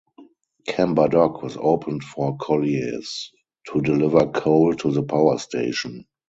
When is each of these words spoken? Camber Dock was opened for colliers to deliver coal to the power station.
Camber 0.65 1.07
Dock 1.09 1.43
was 1.43 1.57
opened 1.59 2.03
for 2.03 2.35
colliers 2.37 3.31
to 3.71 3.81
deliver 3.81 4.25
coal 4.31 4.73
to 4.73 4.91
the 4.91 5.03
power 5.03 5.37
station. 5.37 6.07